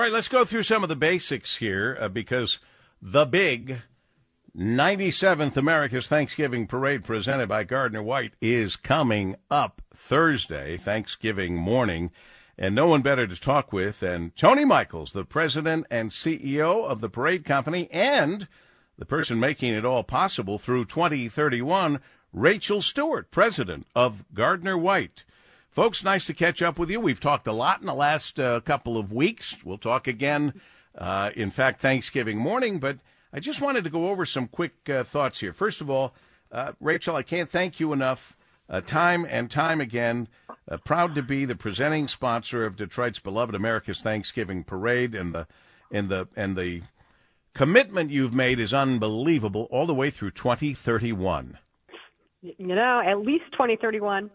[0.00, 2.58] All right, let's go through some of the basics here uh, because
[3.02, 3.82] the big
[4.56, 12.12] 97th America's Thanksgiving Parade presented by Gardner White is coming up Thursday, Thanksgiving morning.
[12.56, 17.02] And no one better to talk with than Tony Michaels, the president and CEO of
[17.02, 18.48] the parade company and
[18.96, 22.00] the person making it all possible through 2031,
[22.32, 25.24] Rachel Stewart, president of Gardner White.
[25.70, 26.98] Folks, nice to catch up with you.
[26.98, 29.56] We've talked a lot in the last uh, couple of weeks.
[29.64, 30.60] We'll talk again,
[30.98, 32.98] uh, in fact, Thanksgiving morning, but
[33.32, 35.52] I just wanted to go over some quick uh, thoughts here.
[35.52, 36.12] First of all,
[36.50, 38.36] uh, Rachel, I can't thank you enough,
[38.68, 40.26] uh, time and time again.
[40.68, 45.46] Uh, proud to be the presenting sponsor of Detroit's beloved America's Thanksgiving Parade, and the
[45.92, 46.82] and the and the
[47.54, 51.58] commitment you've made is unbelievable, all the way through 2031.
[52.42, 54.30] You know, at least 2031.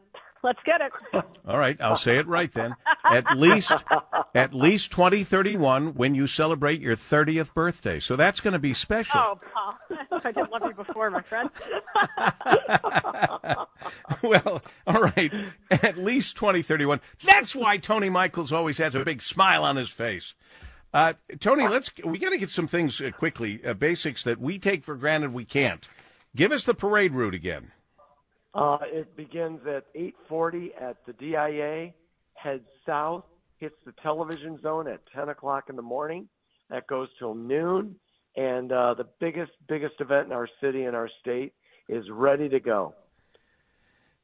[0.46, 0.92] Let's get it.
[1.48, 2.76] All right, I'll say it right then.
[3.04, 3.74] At least,
[4.36, 8.00] at least 2031 when you celebrate your 30th birthday.
[8.00, 9.20] So that's going to be special.
[9.20, 9.98] Oh, Paul.
[10.24, 11.50] I didn't love you before, my friend.
[14.22, 15.34] well, all right.
[15.72, 17.02] At least 2031.
[17.24, 20.36] That's why Tony Michaels always has a big smile on his face.
[20.94, 24.60] Uh, Tony, let's we got to get some things uh, quickly, uh, basics that we
[24.60, 25.88] take for granted we can't.
[26.36, 27.72] Give us the parade route again.
[28.56, 31.94] Uh, it begins at 8:40 at the DIA,
[32.36, 33.26] heads south,
[33.58, 36.30] hits the television zone at 10 o'clock in the morning.
[36.70, 37.98] That goes till noon,
[38.38, 41.54] and uh, the biggest biggest event in our city and our state
[41.90, 42.96] is ready to go.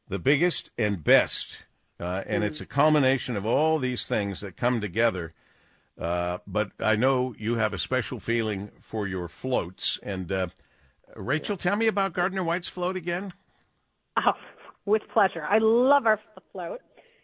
[0.08, 1.66] The biggest and best,
[2.00, 5.34] uh, and it's a culmination of all these things that come together.
[6.00, 10.48] Uh, but I know you have a special feeling for your floats, and uh,
[11.18, 13.34] Rachel, tell me about Gardner White's float again.
[14.18, 14.34] Oh,
[14.86, 15.44] with pleasure.
[15.44, 16.20] I love our
[16.52, 16.80] float.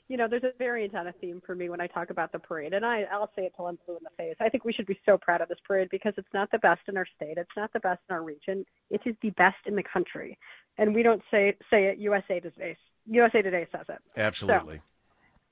[0.09, 2.39] You know, there's a variant on a theme for me when I talk about the
[2.39, 4.35] parade, and I, I'll say it till I'm blue in the face.
[4.39, 6.79] I think we should be so proud of this parade because it's not the best
[6.87, 9.75] in our state, it's not the best in our region, it is the best in
[9.75, 10.37] the country,
[10.77, 11.97] and we don't say say it.
[11.97, 12.77] USA Today,
[13.07, 13.99] USA Today says it.
[14.15, 14.77] Absolutely.
[14.77, 14.81] So,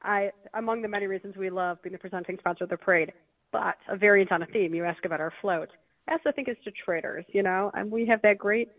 [0.03, 3.11] I among the many reasons we love being the presenting sponsor of the parade,
[3.51, 4.73] but a variant on a theme.
[4.73, 5.69] You ask about our float.
[6.07, 8.69] I also think it's Detroiters, you know, and we have that great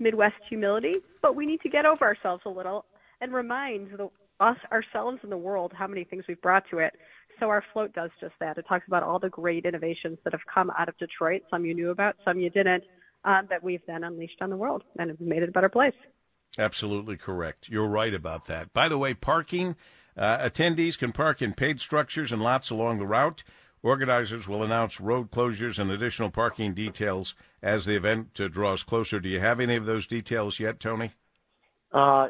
[0.00, 2.86] Midwest humility, but we need to get over ourselves a little
[3.20, 4.08] and remind the,
[4.40, 6.94] us, ourselves, and the world how many things we've brought to it.
[7.38, 8.58] So our float does just that.
[8.58, 11.42] It talks about all the great innovations that have come out of Detroit.
[11.50, 12.84] Some you knew about, some you didn't,
[13.24, 15.94] uh, that we've then unleashed on the world and have made it a better place.
[16.58, 17.68] Absolutely correct.
[17.68, 18.72] You're right about that.
[18.72, 19.76] By the way, parking.
[20.16, 23.42] Uh, attendees can park in paid structures and lots along the route.
[23.82, 29.20] Organizers will announce road closures and additional parking details as the event uh, draws closer.
[29.20, 31.12] Do you have any of those details yet, Tony?
[31.92, 32.28] Uh,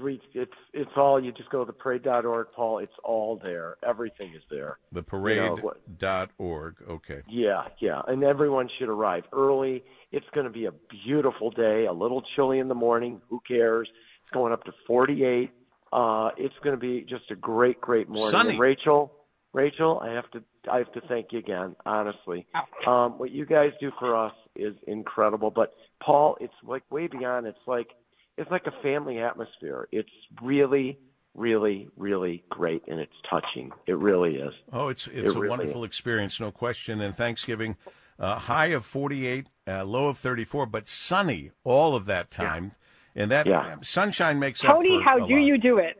[0.00, 1.22] it's it's it's all.
[1.22, 2.78] You just go to theparade.org, Paul.
[2.78, 3.76] It's all there.
[3.86, 4.78] Everything is there.
[4.94, 6.76] Theparade.org.
[6.88, 7.22] Okay.
[7.28, 9.84] Yeah, yeah, and everyone should arrive early.
[10.10, 10.72] It's going to be a
[11.04, 11.86] beautiful day.
[11.88, 13.20] A little chilly in the morning.
[13.28, 13.88] Who cares?
[14.24, 15.50] It's going up to 48.
[15.92, 18.30] Uh, it's going to be just a great, great morning.
[18.30, 18.50] Sunny.
[18.50, 19.12] And Rachel,
[19.52, 22.46] Rachel, I have to I have to thank you again, honestly.
[22.86, 25.50] Um, what you guys do for us is incredible.
[25.50, 25.72] But
[26.04, 27.46] Paul, it's like way beyond.
[27.46, 27.88] It's like
[28.36, 29.88] it's like a family atmosphere.
[29.90, 30.10] It's
[30.42, 30.98] really,
[31.34, 33.72] really, really great, and it's touching.
[33.86, 34.52] It really is.
[34.72, 37.00] Oh, it's it's It a really wonderful experience, no question.
[37.00, 37.76] And Thanksgiving,
[38.18, 42.72] uh, high of 48, uh, low of 34, but sunny all of that time.
[43.16, 43.76] And that Yeah.
[43.82, 45.40] sunshine makes up Tony, how a do lot.
[45.40, 45.96] you do it?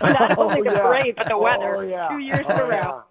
[0.00, 0.80] Not only the yeah.
[0.80, 1.76] parade, but the weather.
[1.76, 2.08] Oh, yeah.
[2.08, 3.02] Two years in Oh, a row.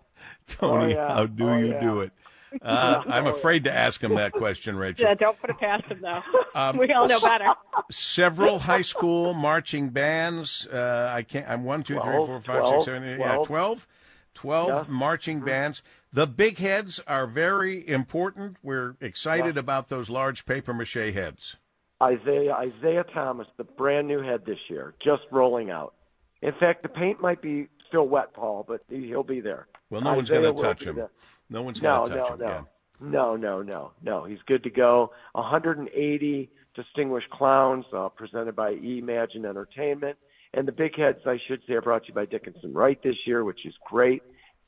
[0.48, 1.14] Tony, Oh, yeah.
[1.16, 1.80] how do Oh, you yeah.
[1.82, 2.12] do it?
[2.62, 5.08] Uh, I'm afraid to ask him that question, Rachel.
[5.08, 6.22] Yeah, don't put it past him, though.
[6.54, 7.48] Um, we all know better.
[7.90, 10.68] Several high school marching bands.
[10.68, 11.50] Uh, I can't.
[11.50, 13.16] I'm one, two, three, Twelve, four, five, six, twelve, seven, eight.
[13.16, 13.40] twelve.
[13.40, 13.88] Yeah, twelve.
[14.36, 14.84] Twelve Yeah.
[14.88, 15.82] marching bands.
[16.12, 18.58] The big heads are very important.
[18.62, 19.60] We're excited Yeah.
[19.62, 21.56] about those large paper mache heads.
[22.04, 25.96] Isaiah Isaiah Thomas, the brand new head this year, just rolling out.
[26.44, 29.68] In fact, the paint might be still wet, Paul, but he- he'll be there.
[29.90, 30.96] Well, no one's going to touch him.
[30.96, 31.10] there.
[31.50, 32.46] No one's No, going to no, touch him no.
[32.46, 32.66] again.
[33.00, 34.24] No, no, no, no.
[34.26, 35.12] He's good to go.
[35.34, 40.18] 180 distinguished clowns uh, presented by Imagine Entertainment.
[40.54, 43.16] And the big heads, I should say, are brought to you by Dickinson Wright this
[43.26, 44.22] year, which is great.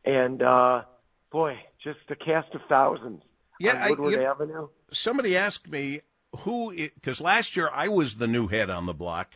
[0.04, 0.82] And uh,
[1.32, 3.22] boy, just a cast of thousands
[3.60, 4.68] Yeah, on I- Woodward you- Avenue.
[4.92, 6.02] Somebody asked me
[6.40, 9.34] who, because last year I was the new head on the block,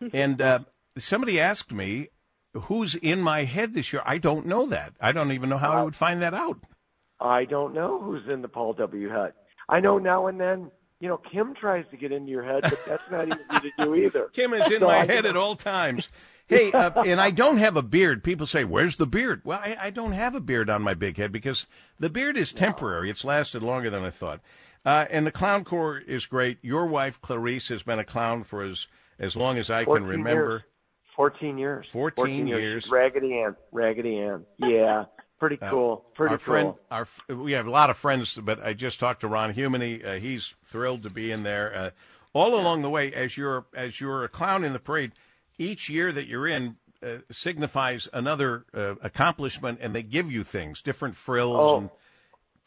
[0.12, 0.60] and uh,
[1.02, 2.08] somebody asked me
[2.54, 4.02] who's in my head this year.
[4.04, 4.94] I don't know that.
[5.00, 6.58] I don't even know how I would find that out.
[7.20, 9.08] I don't know who's in the Paul W.
[9.08, 9.32] head.
[9.68, 12.84] I know now and then, you know, Kim tries to get into your head, but
[12.86, 14.28] that's not easy to do either.
[14.32, 16.08] Kim is in So my I- head at all times.
[16.50, 18.24] Hey, uh, and I don't have a beard.
[18.24, 21.18] People say, "Where's the beard?" Well, I, I don't have a beard on my big
[21.18, 21.66] head because
[22.00, 23.10] the beard is temporary.
[23.10, 24.40] It's lasted longer than I thought.
[24.82, 26.56] Uh, and the clown corps is great.
[26.62, 28.86] Your wife Clarice has been a clown for as
[29.18, 30.50] as long as I can remember.
[30.50, 30.62] years.
[31.18, 31.88] 14 years.
[31.90, 32.84] 14 years.
[32.84, 33.56] She's Raggedy Ann.
[33.72, 34.44] Raggedy Ann.
[34.56, 35.06] Yeah.
[35.40, 36.04] Pretty cool.
[36.14, 36.44] Pretty our cool.
[36.44, 40.04] friend, our we have a lot of friends, but I just talked to Ron Humany.
[40.04, 41.72] Uh, he's thrilled to be in there.
[41.74, 41.90] Uh,
[42.32, 45.10] all along the way, as you're as you're a clown in the parade,
[45.58, 50.82] each year that you're in uh, signifies another uh, accomplishment, and they give you things,
[50.82, 51.56] different frills.
[51.58, 51.76] Oh.
[51.78, 51.90] And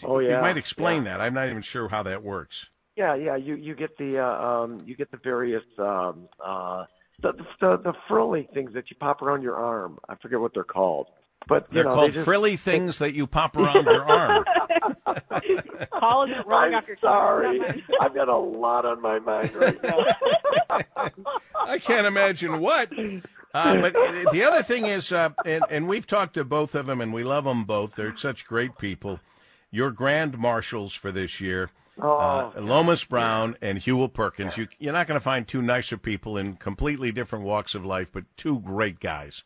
[0.04, 0.38] Oh, yeah.
[0.38, 1.18] You might explain Yeah.
[1.18, 1.22] that.
[1.22, 2.68] I'm not even sure how that works.
[2.98, 3.36] Yeah, yeah.
[3.36, 6.86] You you get the uh, um you get the various um uh
[7.22, 10.00] the the the frilly things that you pop around your arm.
[10.08, 11.08] I forget what they're called.
[11.48, 14.46] But you They're know, called they just, frilly things that you pop around your arm.
[16.00, 17.84] Paul isn't rolling I'm sorry.
[18.00, 20.06] I've got a lot on my mind right now.
[21.66, 22.92] I can't imagine what.
[23.54, 23.94] Uh, but
[24.32, 27.24] the other thing is, uh, and, and we've talked to both of them, and we
[27.24, 27.96] love them both.
[27.96, 29.20] They're such great people.
[29.72, 31.70] Your grand marshals for this year,
[32.02, 34.58] uh, Lomas Brown and Huel Perkins.
[34.58, 38.12] You, you're not going to find two nicer people in completely different walks of life,
[38.12, 39.44] but two great guys.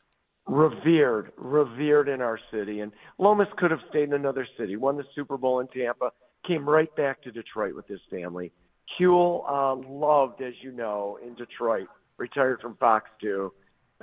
[0.47, 2.79] revered, revered in our city.
[2.81, 4.75] And Lomas could have stayed in another city.
[4.75, 6.11] Won the Super Bowl in Tampa.
[6.47, 8.51] Came right back to Detroit with his family.
[8.99, 11.87] Huel uh, loved, as you know, in Detroit.
[12.17, 13.51] Retired from Fox 2.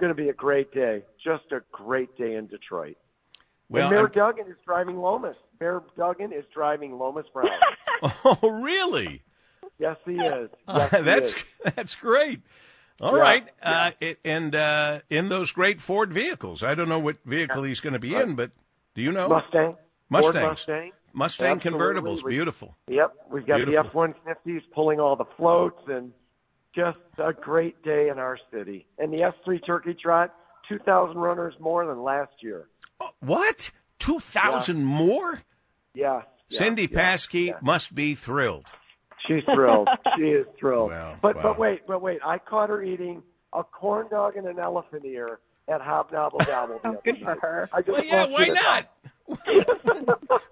[0.01, 1.03] Going to be a great day.
[1.23, 2.97] Just a great day in Detroit.
[3.73, 5.37] Well, and Mayor I'm- Duggan is driving Lomas.
[5.61, 7.49] Mayor Duggan is driving Lomas Brown.
[8.25, 9.23] oh, really?
[9.79, 10.51] yes, he is.
[10.69, 11.45] Yes, he that's is.
[11.77, 12.41] that's great.
[13.01, 16.63] All Yeah, right, uh, it, and uh, in those great Ford vehicles.
[16.63, 18.51] I don't know what vehicle he's going to be in, but
[18.95, 19.29] do you know?
[19.29, 19.73] Mustang.
[20.11, 20.93] Ford Mustang.
[21.15, 21.81] Mustang Absolutely.
[21.81, 22.77] convertibles, beautiful.
[22.89, 23.83] Yep, we've got Beautiful.
[23.83, 26.13] the F one fifties pulling all the floats and
[26.75, 28.87] just a great day in our city.
[28.99, 30.35] And the S three turkey trot,
[30.69, 32.69] two thousand runners more than last year.
[33.01, 33.71] Oh, what?
[33.99, 35.43] Two thousand more?
[35.95, 36.23] Yeah.
[36.49, 37.59] yeah, Cindy yeah, Pasky yeah.
[37.63, 38.67] must be thrilled.
[39.27, 39.89] She's thrilled.
[40.17, 40.91] she is thrilled.
[40.91, 41.43] Wow, but wow.
[41.43, 43.23] but wait, but wait, I caught her eating
[43.53, 45.39] a corn dog and an elephant ear
[45.69, 46.81] at Hob Nobble Gobble.
[46.83, 47.69] the Oh, good for her.
[47.73, 48.89] I just Well, yeah, why not?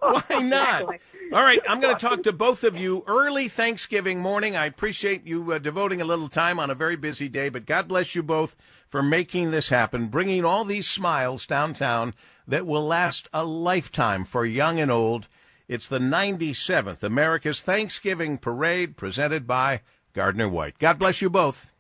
[0.00, 0.82] why not?
[0.82, 0.98] Exactly.
[1.32, 4.56] All right, I'm going to talk to both of you early Thanksgiving morning.
[4.56, 7.86] I appreciate you uh, devoting a little time on a very busy day, but God
[7.86, 8.56] bless you both
[8.88, 12.14] for making this happen, bringing all these smiles downtown
[12.50, 15.28] that will last a lifetime for young and old.
[15.68, 19.82] It's the 97th America's Thanksgiving Parade presented by
[20.14, 20.78] Gardner White.
[20.78, 21.70] God bless you both.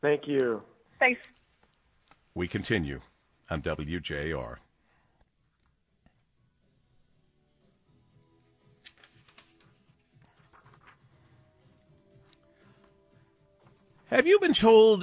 [0.00, 0.62] Thank you.
[1.00, 1.20] Thanks.
[2.32, 3.00] We continue
[3.50, 4.56] on WJR.
[14.06, 15.02] Have you been told